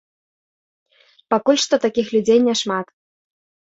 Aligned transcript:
Пакуль 1.33 1.61
што 1.65 1.75
такіх 1.85 2.07
людзей 2.17 2.39
няшмат. 2.49 2.87